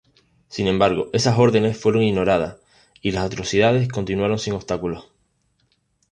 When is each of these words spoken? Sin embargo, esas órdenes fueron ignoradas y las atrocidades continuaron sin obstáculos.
Sin 0.47 0.65
embargo, 0.65 1.11
esas 1.13 1.37
órdenes 1.37 1.77
fueron 1.79 2.01
ignoradas 2.01 2.57
y 3.03 3.11
las 3.11 3.23
atrocidades 3.23 3.87
continuaron 3.87 4.39
sin 4.39 4.53
obstáculos. 4.55 5.11